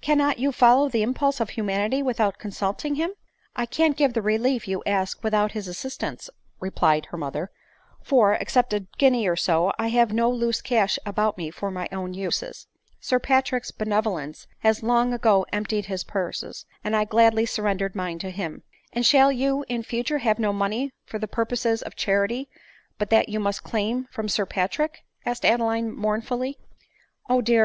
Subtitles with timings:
[0.00, 3.66] cannot you follow the impulse of humanity without consulting him ?"/^ 68 ADELINE MOWBRAY." I
[3.66, 6.28] can't give the relief you ask without his assistance,"
[6.58, 7.52] replied her mother;"
[8.02, 11.88] for, except a guinea or so, I have no loose cash about me for my
[11.92, 12.66] own uses.
[13.00, 18.30] Sir Patrick's^ benevolence has long ago emptied his purse, and I gladly surrendered mine to
[18.30, 22.48] him."" And shall you in future have no money for the pur poses of charity
[22.98, 26.58] but that you must claim from Sir Pat rick?" asked Adeline mournfully."
[27.30, 27.54] O dear